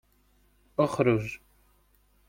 [0.77, 1.39] اخرج!